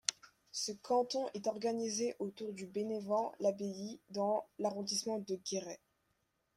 Ce 0.51 0.71
canton 0.71 1.29
est 1.35 1.45
organisé 1.45 2.15
autour 2.17 2.53
de 2.53 2.65
Bénévent-l'Abbaye 2.65 3.99
dans 4.09 4.47
l'arrondissement 4.57 5.19
de 5.19 5.35
Guéret. 5.35 5.79